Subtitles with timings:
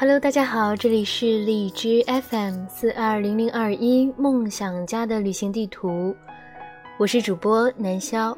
[0.00, 6.14] Hello，大家好，这里是荔枝 FM 四二零零二一梦想家的旅行地图，
[7.00, 8.32] 我是主播南潇。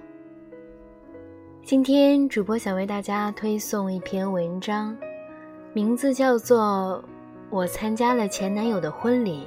[1.62, 4.96] 今天主播想为大家推送一篇文章，
[5.74, 7.04] 名字叫做
[7.50, 9.46] 《我参加了前男友的婚礼》，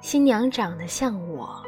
[0.00, 1.65] 新娘长得像我。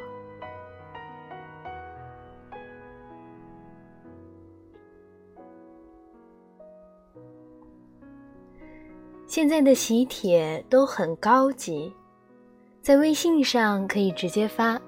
[9.28, 11.92] 现在的喜帖都很高级，
[12.80, 14.80] 在微信上可以直接发。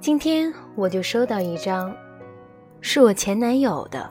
[0.00, 1.94] 今天我就收到一张，
[2.80, 4.10] 是我前男友的。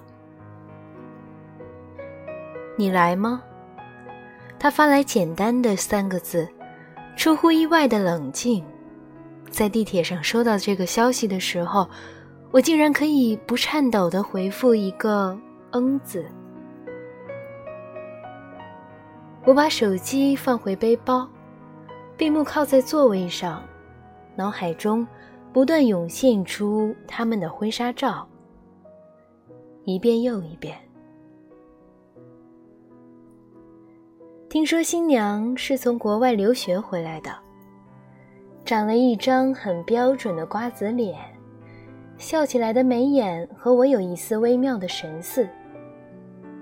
[2.77, 3.41] 你来吗？
[4.59, 6.48] 他发来简单的三个字，
[7.15, 8.63] 出乎意外的冷静。
[9.49, 11.90] 在地铁上收到这个消息的时候，
[12.52, 15.35] 我竟然可以不颤抖的回复一个
[15.74, 16.24] “嗯”字。
[19.48, 21.26] 我把手机放回背包，
[22.17, 23.63] 闭目靠在座位上，
[24.35, 25.07] 脑海中
[25.53, 28.27] 不断涌现出他们的婚纱照，
[29.85, 30.77] 一遍又一遍。
[34.49, 37.31] 听说新娘是从国外留学回来的，
[38.65, 41.18] 长了一张很标准的瓜子脸，
[42.18, 45.48] 笑起来的眉眼和我有一丝微妙的神似，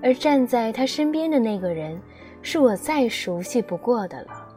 [0.04, 2.00] 而站在她身边的那个人。
[2.46, 4.48] 是我再熟悉不过的了，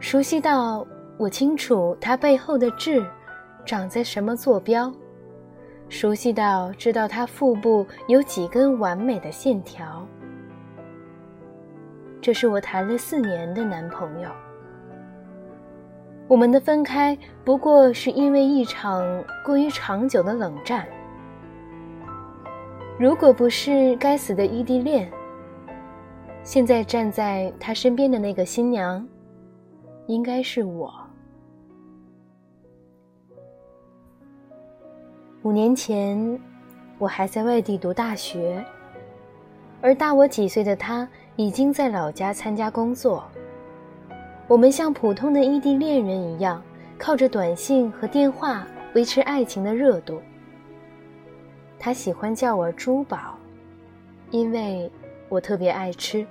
[0.00, 0.86] 熟悉到
[1.16, 3.02] 我清楚他背后的痣
[3.64, 4.92] 长在什么坐标，
[5.88, 10.06] 熟悉到知道他腹部有几根完美的线条。
[12.20, 14.28] 这是我谈了四年的男朋友，
[16.28, 17.16] 我们的分开
[17.46, 19.02] 不过是因为一场
[19.42, 20.86] 过于长久的冷战。
[22.98, 25.10] 如果不是该死的异地恋。
[26.44, 29.06] 现在站在他身边的那个新娘，
[30.06, 30.92] 应该是我。
[35.42, 36.38] 五年前，
[36.98, 38.64] 我还在外地读大学，
[39.80, 43.24] 而大我几岁的他已经在老家参加工作。
[44.48, 46.60] 我们像普通的异地恋人一样，
[46.98, 50.20] 靠着短信和电话维持爱情的热度。
[51.78, 53.38] 他喜欢叫我珠宝，
[54.32, 54.90] 因为。
[55.32, 56.26] 我特别爱吃，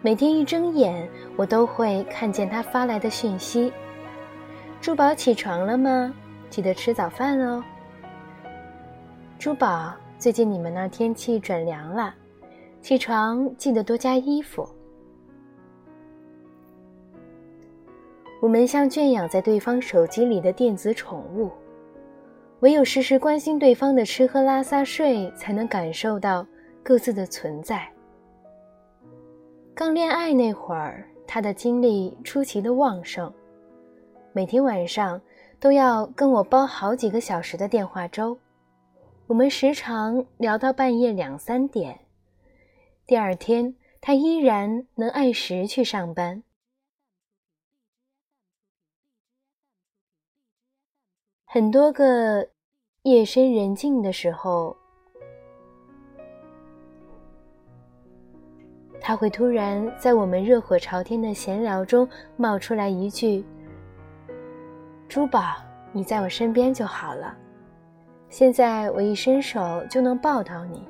[0.00, 3.72] 每天一睁眼，我都会看见他发来的讯息
[4.80, 6.14] ：“珠宝起床了吗？
[6.48, 7.60] 记得吃早饭哦。
[9.40, 12.14] ”“珠宝，最近你们那天气转凉了，
[12.80, 14.68] 起床记得多加衣服。”
[18.40, 21.50] 我们像圈养在对方手机里的电子宠物，
[22.60, 26.46] 唯有时时关心对方的吃喝拉撒睡，才能感受到
[26.84, 27.84] 各自的存在。
[29.76, 33.30] 刚恋爱那会儿，他的精力出奇的旺盛，
[34.32, 35.20] 每天晚上
[35.60, 38.38] 都要跟我煲好几个小时的电话粥，
[39.26, 42.00] 我们时常聊到半夜两三点。
[43.06, 46.42] 第二天，他依然能按时去上班。
[51.44, 52.48] 很多个
[53.02, 54.74] 夜深人静的时候。
[59.06, 63.44] 他会突然在我们热火朝天的闲聊中冒出来一句
[65.08, 65.40] ：“珠宝，
[65.92, 67.32] 你在我身边就好了，
[68.28, 70.88] 现在我一伸手就能抱到你。”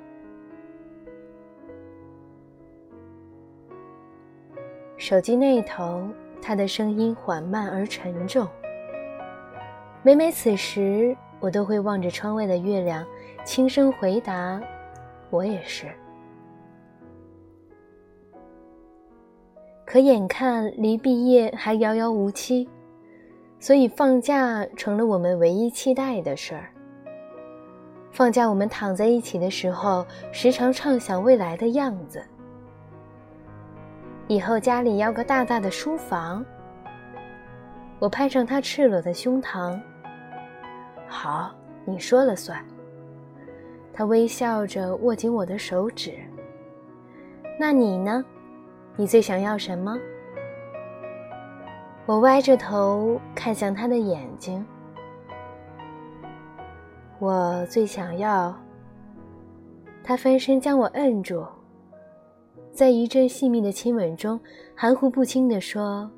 [4.96, 6.08] 手机那头，
[6.40, 8.48] 他的声音缓慢而沉重。
[10.02, 13.04] 每每此时，我都会望着窗外的月亮，
[13.44, 14.58] 轻声回答
[15.28, 15.86] ：“我也是。”
[19.86, 22.68] 可眼看离毕业还遥遥无期，
[23.60, 26.68] 所以放假成了我们唯一期待的事儿。
[28.10, 32.20] 放假我们躺在一起的时候，时常畅想未来的样子。
[34.26, 36.44] 以后家里要个大大的书房。
[38.00, 39.80] 我拍上他赤裸的胸膛。
[41.06, 41.54] 好，
[41.84, 42.58] 你说了算。
[43.92, 46.12] 他微笑着握紧我的手指。
[47.58, 48.24] 那你呢？
[48.96, 49.94] 你最想要什么？
[52.06, 54.64] 我歪着头看向他的眼睛。
[57.18, 58.56] 我最想要。
[60.02, 61.44] 他翻身将我摁住，
[62.72, 64.40] 在一阵细密的亲吻中，
[64.74, 66.08] 含糊不清地说：“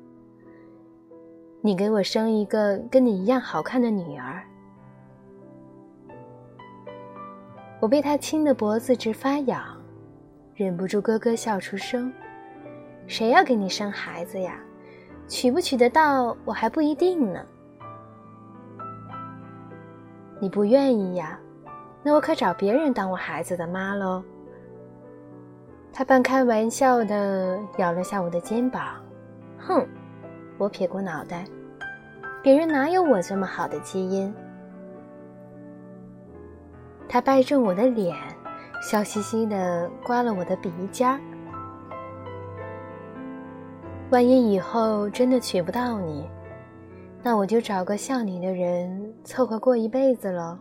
[1.61, 4.43] 你给我生一个跟你一样好看的女儿。”
[7.81, 9.75] 我被他亲的脖子直发痒。
[10.53, 12.13] 忍不住咯咯笑出声。
[13.09, 14.59] 谁要给你生孩子呀？
[15.27, 17.43] 娶不娶得到，我还不一定呢。
[20.39, 21.39] 你不愿意呀？
[22.03, 24.23] 那我可找别人当我孩子的妈喽。
[25.91, 29.03] 他半开玩笑的咬了下我的肩膀，
[29.57, 29.83] 哼，
[30.59, 31.45] 我撇过脑袋，
[32.43, 34.31] 别人哪有我这么好的基因？
[37.07, 38.15] 他掰正我的脸，
[38.83, 41.19] 笑嘻嘻的刮了我的鼻尖儿。
[44.09, 46.27] 万一以后真的娶不到你，
[47.21, 50.59] 那我就找个像你的人凑合过一辈子了。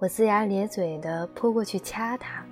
[0.00, 2.44] 我龇牙咧嘴的扑过去掐他。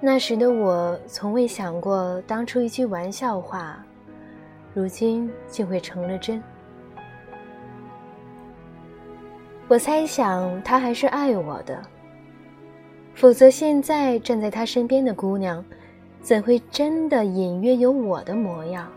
[0.00, 3.84] 那时的我从未想过，当初一句玩笑话，
[4.72, 6.42] 如今竟会成了真。
[9.68, 11.82] 我猜想他还是爱我的，
[13.14, 15.62] 否则现在站在他身边的姑娘。
[16.26, 18.90] 怎会真的隐约有我的模样？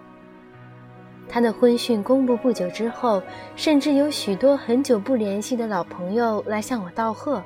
[1.28, 3.22] 他的婚讯公布不久之后，
[3.56, 7.40] 甚至有许多很久不联系的老朋友来向我道贺，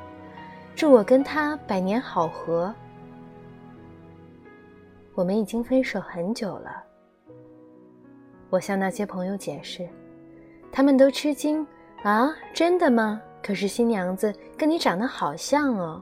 [0.74, 2.74] 祝我跟他百年好合。
[5.16, 6.82] 我们已经分手很久了。
[8.50, 9.86] 我向那些朋友解释，
[10.72, 11.68] 他们都吃惊
[12.04, 13.22] ：“啊，真的吗？
[13.46, 16.02] 可是新娘子跟你长得好像哦。”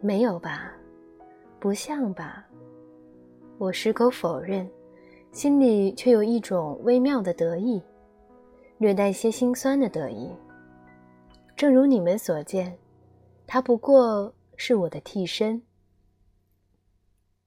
[0.00, 0.72] 没有吧，
[1.58, 2.46] 不像吧。
[3.58, 4.68] 我矢口否认，
[5.32, 7.82] 心里却有一种微妙的得意，
[8.78, 10.30] 略带些心酸的得意。
[11.56, 12.78] 正如你们所见，
[13.46, 15.62] 他不过是我的替身。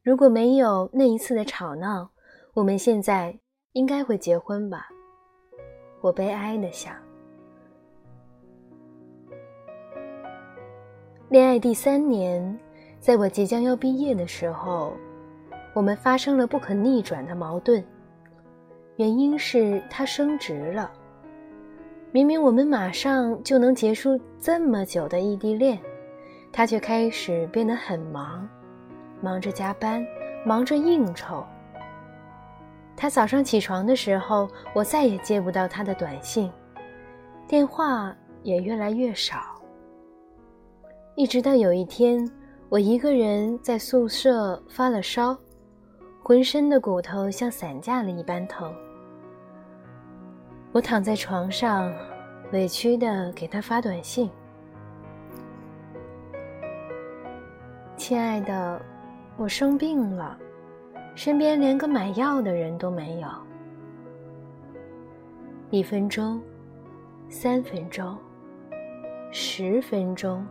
[0.01, 2.09] 如果没有那一次的吵闹，
[2.55, 3.37] 我们现在
[3.73, 4.89] 应该会结婚吧？
[6.01, 7.08] 我悲哀的想。
[11.29, 12.59] 恋爱第三年，
[12.99, 14.93] 在我即将要毕业的时候，
[15.75, 17.85] 我们发生了不可逆转的矛盾。
[18.95, 20.89] 原因是他升职了。
[22.11, 25.77] 明明我们马上就能结束这么久的异地恋，
[26.51, 28.49] 他却开始变得很忙，
[29.21, 30.03] 忙着加班，
[30.43, 31.45] 忙着应酬。
[32.97, 36.51] 他早上起床的时候，我再也接不到他的短信，
[37.47, 39.58] 电话也越来越少。
[41.19, 42.25] 一直到有一天，
[42.69, 45.37] 我一个人在宿舍发了烧，
[46.23, 48.73] 浑身的骨头像散架了一般疼。
[50.71, 51.93] 我躺在床上，
[52.53, 54.29] 委屈的给他发短信
[57.97, 58.81] ：“亲爱的，
[59.35, 60.39] 我生病了，
[61.15, 63.27] 身边连个买药的人都没有。”
[65.69, 66.41] 一分钟，
[67.27, 68.17] 三分钟，
[69.31, 70.47] 十分钟。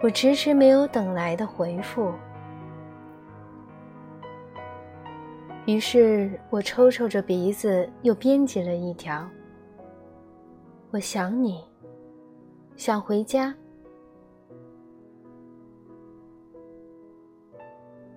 [0.00, 2.12] 我迟迟没有等来的回复，
[5.66, 9.28] 于是我抽抽着鼻子，又编辑了一条
[10.92, 11.64] ：“我想你，
[12.76, 13.52] 想回家。”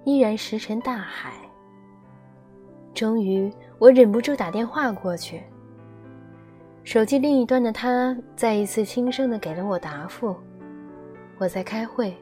[0.05, 1.33] 依然石沉大海。
[2.93, 5.41] 终于，我忍不住打电话过去。
[6.83, 10.35] 手机另一端的他再一次轻声的给了我答复。
[11.41, 12.15] 我在开会，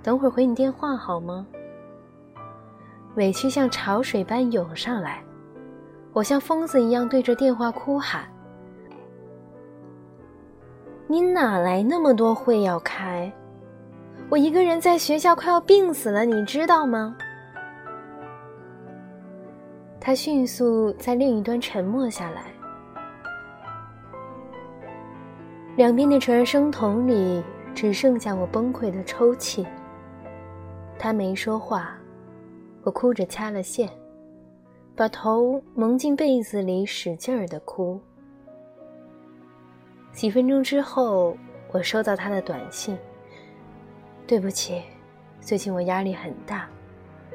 [0.00, 1.44] 等会儿回你电话好吗？
[3.16, 5.20] 委屈像潮水般涌上来，
[6.12, 8.22] 我像疯子一样对着电话哭喊
[11.08, 13.32] ：“你哪来那么多会要开？
[14.28, 17.16] 我一个人在学校快要病死了，你知道吗？”
[19.98, 22.44] 他迅速在另一端沉默下来，
[25.74, 27.42] 两边的传声筒里。
[27.74, 29.66] 只剩下我崩溃的抽泣。
[30.98, 31.96] 他没说话，
[32.82, 33.88] 我哭着掐了线，
[34.94, 37.98] 把头蒙进被子里，使劲儿的哭。
[40.12, 41.36] 几分钟之后，
[41.72, 42.98] 我收到他的短信
[44.26, 44.82] ：“对不起，
[45.40, 46.68] 最近我压力很大，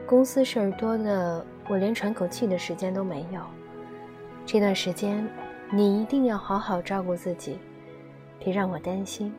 [0.05, 3.41] 公司事儿多的，我连喘口气的时间都没有。
[4.45, 5.27] 这段时间，
[5.71, 7.57] 你一定要好好照顾自己，
[8.37, 9.33] 别让我担心。”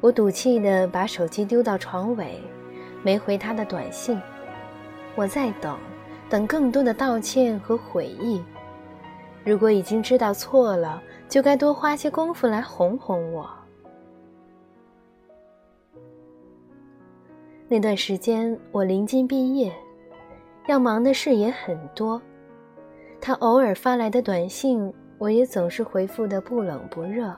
[0.00, 2.40] 我赌气的把手机丢到床尾，
[3.02, 4.20] 没回他的短信。
[5.14, 5.76] 我在等，
[6.28, 8.42] 等更多的道歉和悔意。
[9.44, 13.48] 如果已经知道错了，就该多花些功夫来哄哄我。
[17.68, 19.72] 那段时间我临近毕业，
[20.66, 22.20] 要忙的事也很多。
[23.20, 27.36] 他偶尔发来的短信，我也总是回复的不冷不热。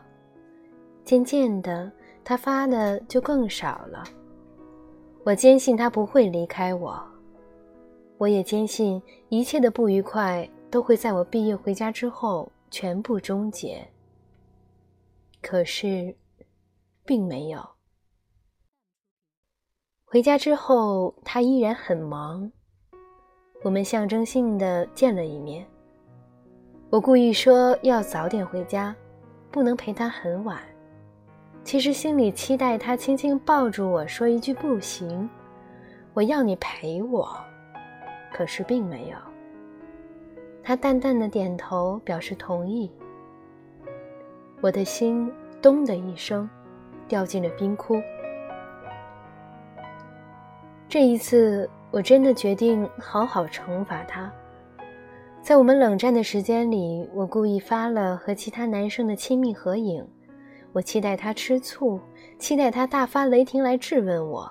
[1.05, 1.91] 渐渐的，
[2.25, 4.05] 他发的就更少了。
[5.25, 7.01] 我坚信他不会离开我，
[8.19, 13.87] 我也坚信一切的不愉快都会在我毕业回家之后全部终结。
[15.41, 16.15] 可是，
[17.05, 17.61] 并没有。
[20.05, 22.51] 回家之后，他依然很忙。
[23.63, 25.67] 我们象征性的见了一面。
[26.91, 28.95] 我故意说要早点回家，
[29.51, 30.63] 不能陪他很晚。
[31.65, 35.29] 其实心里期待他轻轻抱住我说一句“不行，
[36.13, 37.29] 我要你陪我”，
[38.33, 39.17] 可是并没有。
[40.63, 42.91] 他淡淡的点头表示同意。
[44.61, 46.49] 我的心“咚”的一声，
[47.09, 48.01] 掉进了冰窟。
[50.89, 54.31] 这一次，我真的决定好好惩罚他。
[55.41, 60.07] 在我们冷战的时间里，我故意发了和其他男生的亲密合影。
[60.73, 62.01] 我期待他吃醋，
[62.39, 64.51] 期待他大发雷霆来质问我，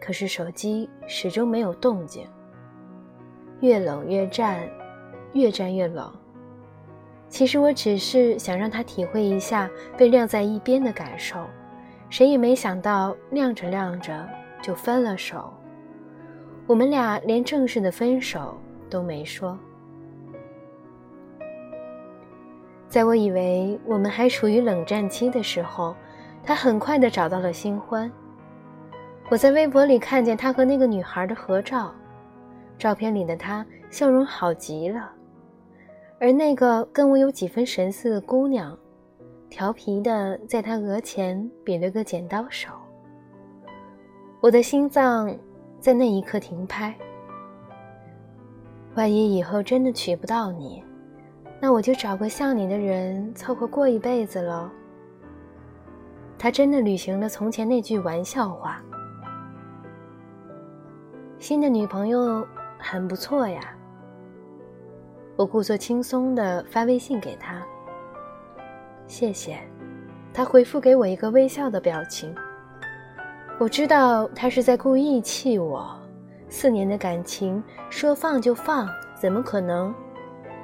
[0.00, 2.26] 可是手机始终没有动静。
[3.60, 4.68] 越冷越战，
[5.32, 6.12] 越战越冷。
[7.28, 11.46] 其实我只是想让他体会一下被晾在一边的感受，
[12.10, 14.28] 谁也没想到晾着晾着
[14.62, 15.52] 就分了手。
[16.66, 18.58] 我们俩连正式的分手
[18.90, 19.58] 都没说。
[22.88, 25.94] 在我以为我们还处于冷战期的时候，
[26.42, 28.10] 他很快的找到了新欢。
[29.28, 31.94] 我在微博里看见他和那个女孩的合照，
[32.78, 35.12] 照片里的他笑容好极了，
[36.18, 38.76] 而那个跟我有几分神似的姑娘，
[39.50, 42.70] 调皮的在他额前比了个剪刀手。
[44.40, 45.30] 我的心脏
[45.78, 46.94] 在那一刻停拍。
[48.94, 50.82] 万一以后真的娶不到你。
[51.60, 54.70] 那我就找个像你的人凑合过一辈子了。
[56.38, 58.80] 他真的履行了从前那句玩笑话。
[61.38, 62.46] 新的女朋友
[62.78, 63.60] 很不错呀。
[65.36, 67.60] 我故作轻松的发微信给他。
[69.06, 69.58] 谢谢。
[70.32, 72.32] 他回复给我一个微笑的表情。
[73.58, 75.96] 我知道他是在故意气我。
[76.48, 78.88] 四年的感情说放就放，
[79.20, 79.92] 怎么可能？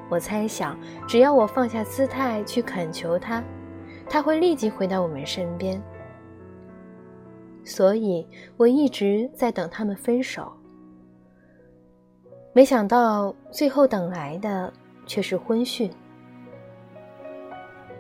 [0.09, 3.43] 我猜想，只要我放下姿态去恳求他，
[4.09, 5.83] 他会立即回到我们身边。
[7.65, 8.27] 所以
[8.59, 10.53] 我一直在等他们分手。
[12.53, 14.71] 没想到最后等来的
[15.07, 15.91] 却是婚讯。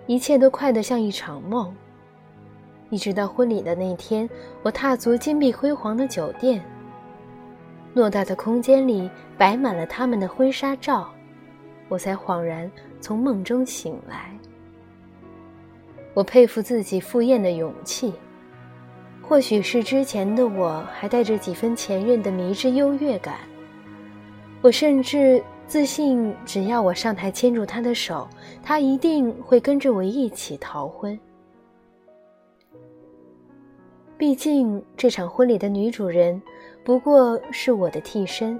[0.06, 1.74] 一切都快得像一场梦。
[2.90, 4.28] 一直到婚礼的那天，
[4.62, 6.62] 我踏足金碧辉煌的酒店，
[7.94, 11.13] 偌大的空间里摆满了他们的婚纱照。
[11.88, 14.36] 我才恍然从梦中醒来。
[16.14, 18.12] 我佩服自己赴宴的勇气，
[19.20, 23.38] 或许是之前的我还带着几分前任的迷之优越感。
[24.62, 28.28] 我甚至自信，只要我上台牵住他的手，
[28.62, 31.18] 他一定会跟着我一起逃婚。
[34.16, 36.40] 毕竟这场婚礼的女主人
[36.84, 38.58] 不过是我的替身。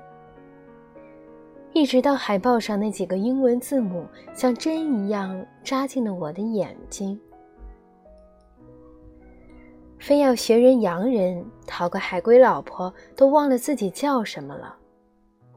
[1.75, 7.19] 一直到海报上那几个英文字母像针一样扎进了我的眼睛，
[9.99, 14.77] 非要学人洋人讨个海归老婆，都忘了自己叫什么了。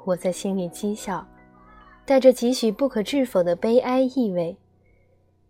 [0.06, 1.24] 我在心里讥笑，
[2.04, 4.58] 带着几许不可置否的悲哀意味，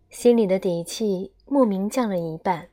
[0.09, 2.67] 心里的底气莫名降了一半。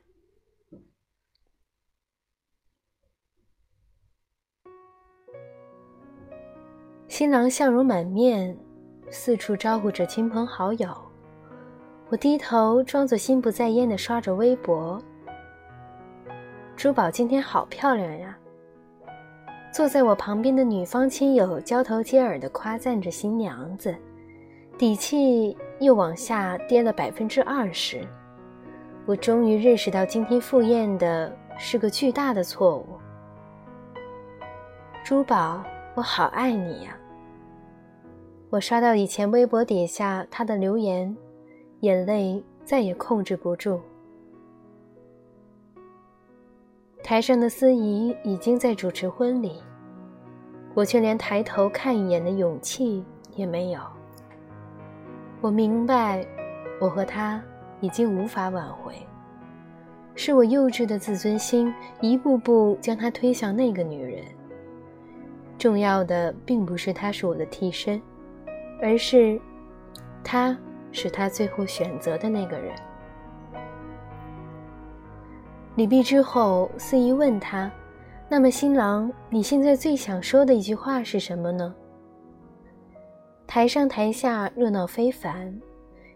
[7.17, 8.53] 新郎笑容满面，
[9.09, 10.89] 四处招呼着亲朋好友。
[12.09, 15.01] 我低头装作心不在焉地刷着微博。
[16.75, 18.37] 珠宝今天好漂亮呀！
[19.71, 23.95] 坐在我旁边的女方亲友交头接耳地夸赞着新娘子，
[24.77, 28.05] 底气又往下跌了百分之二十。
[29.05, 32.85] 我终于认识到今天赴宴的是个巨大的错误。
[35.01, 36.93] 珠宝，我好爱你呀！
[38.55, 41.13] 我刷到以前微博底下他的留言，
[41.81, 43.81] 眼泪再也控制不住。
[47.03, 49.61] 台上的司仪已经在主持婚礼，
[50.73, 53.03] 我却连抬头看一眼的勇气
[53.35, 53.81] 也没有。
[55.41, 56.25] 我明白，
[56.79, 57.43] 我和他
[57.81, 58.95] 已经无法挽回，
[60.15, 64.23] 是我幼稚的自尊心一步步将他推向那个女人。
[65.57, 68.01] 重要的并不是他是我的替身。
[68.81, 69.39] 而是，
[70.23, 70.57] 他
[70.91, 72.75] 是他最后选择的那个人。
[75.75, 77.71] 礼毕之后，司仪问他
[78.29, 81.73] ：“那么，新郎，你现在最想说的一句话是什么呢？”
[83.47, 85.61] 台上台下热闹非凡，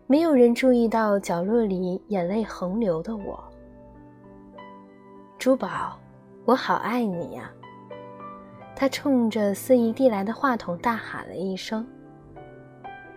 [0.07, 3.43] 没有人注意到角落里眼泪横流的我。
[5.37, 5.99] 珠宝，
[6.45, 7.51] 我好爱你呀！
[8.75, 11.85] 他冲着司仪递来的话筒大喊了一声。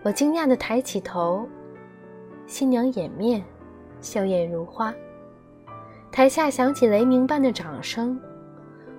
[0.05, 1.49] 我惊讶地抬起头，
[2.47, 3.41] 新娘掩面，
[4.01, 4.93] 笑靥如花。
[6.11, 8.21] 台下响起雷鸣般的掌声，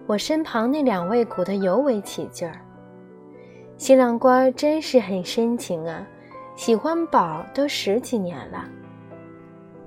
[0.08, 2.62] 我身旁那两位鼓得尤为起劲儿。
[3.76, 6.08] 新郎官真是很深情啊，
[6.56, 8.64] 喜欢宝都十几年了。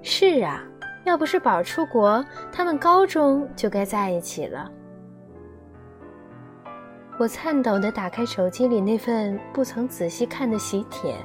[0.03, 0.63] 是啊，
[1.05, 4.71] 要不是宝出国，他们高中就该在一起了。
[7.19, 11.17] 我颤抖地打开手机里那份不曾仔细看的喜帖，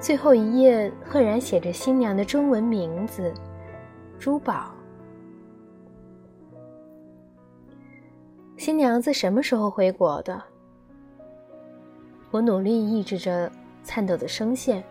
[0.00, 3.32] 最后一页赫然写着新娘的中文名字——
[4.18, 4.72] 珠宝。
[8.56, 10.42] 新娘子什么时候回国的？
[12.32, 13.50] 我努力抑制着
[13.84, 14.82] 颤抖的声线，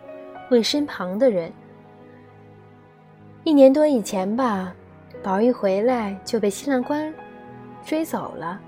[0.50, 1.52] 问身旁的人
[3.44, 4.74] ：“一年多以前吧，
[5.22, 7.12] 宝儿一回来就被新郎官
[7.84, 8.58] 追走了。”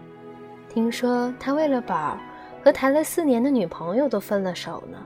[0.72, 2.16] 听说他为了宝，
[2.62, 5.04] 和谈了四年的女朋友都分了手呢。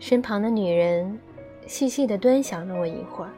[0.00, 1.16] 身旁的女人
[1.66, 3.30] 细细的端详了我一会儿。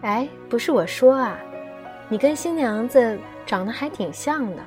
[0.00, 1.38] 哎，不是我说啊，
[2.08, 4.64] 你跟新娘子长得还挺像的。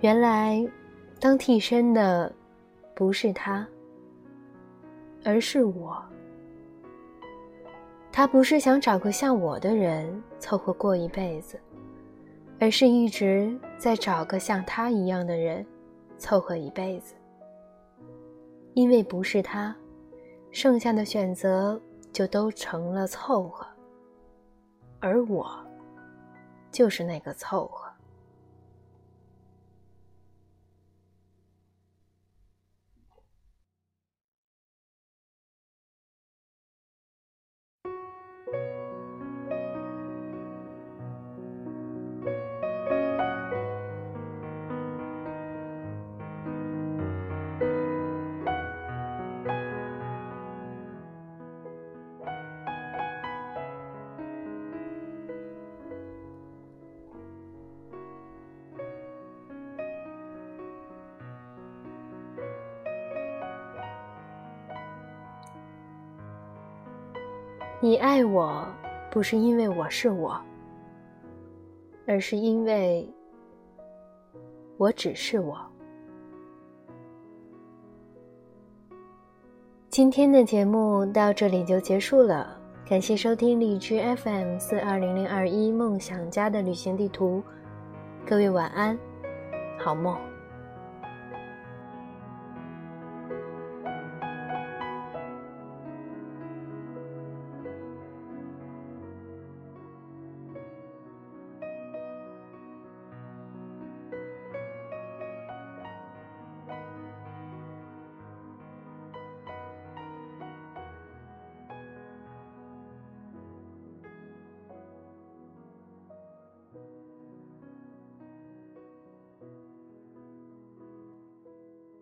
[0.00, 0.66] 原来，
[1.20, 2.32] 当替身的
[2.96, 3.64] 不是他，
[5.24, 6.02] 而是我。
[8.12, 11.58] 他不是想找个像我的人凑合过一辈子，
[12.58, 15.64] 而是一直在找个像他一样的人
[16.18, 17.14] 凑合一辈子。
[18.74, 19.74] 因为不是他，
[20.50, 21.80] 剩下的选择
[22.12, 23.66] 就都成了凑合，
[25.00, 25.50] 而我
[26.70, 27.89] 就是那个凑合。
[67.82, 68.66] 你爱我，
[69.10, 70.38] 不是因为我是我，
[72.06, 73.08] 而是因为
[74.76, 75.58] 我只是我。
[79.88, 82.54] 今天的节目到这里就结束了，
[82.86, 87.42] 感谢收听荔枝 FM 四二零零二一梦想家的旅行地图，
[88.26, 88.98] 各位晚安，
[89.78, 90.29] 好梦。